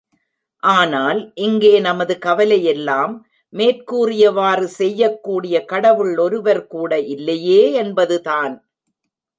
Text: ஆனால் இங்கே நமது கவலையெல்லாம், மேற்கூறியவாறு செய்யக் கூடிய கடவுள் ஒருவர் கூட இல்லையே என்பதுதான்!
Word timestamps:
ஆனால் 0.63 1.19
இங்கே 1.37 1.79
நமது 1.79 2.17
கவலையெல்லாம், 2.17 3.13
மேற்கூறியவாறு 3.53 4.67
செய்யக் 4.79 5.23
கூடிய 5.23 5.65
கடவுள் 5.65 6.17
ஒருவர் 6.17 6.67
கூட 6.67 6.99
இல்லையே 7.09 7.61
என்பதுதான்! 7.75 8.55